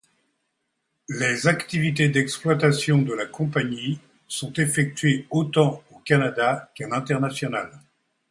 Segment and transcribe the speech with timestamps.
[1.09, 7.71] Les activités d’exploitation de la compagnie sont effectuées autant au Canada qu’à l’international.